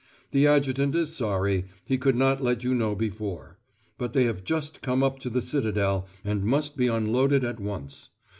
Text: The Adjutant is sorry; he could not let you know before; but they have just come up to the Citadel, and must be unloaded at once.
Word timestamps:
The 0.31 0.47
Adjutant 0.47 0.95
is 0.95 1.15
sorry; 1.15 1.65
he 1.85 1.95
could 1.99 2.15
not 2.15 2.41
let 2.41 2.63
you 2.63 2.73
know 2.73 2.95
before; 2.95 3.59
but 3.99 4.13
they 4.13 4.23
have 4.23 4.43
just 4.43 4.81
come 4.81 5.03
up 5.03 5.19
to 5.19 5.29
the 5.29 5.43
Citadel, 5.43 6.07
and 6.25 6.43
must 6.43 6.75
be 6.75 6.87
unloaded 6.87 7.43
at 7.43 7.59
once. 7.59 8.09